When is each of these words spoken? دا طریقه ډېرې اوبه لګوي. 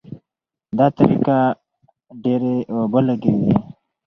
دا 0.77 0.85
طریقه 0.97 1.37
ډېرې 2.23 2.55
اوبه 2.73 2.99
لګوي. 3.07 3.53